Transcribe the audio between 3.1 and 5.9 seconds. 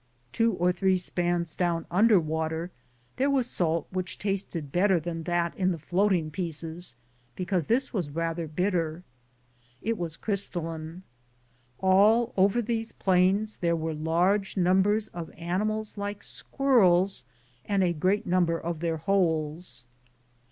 there was salt which tasted better than that in the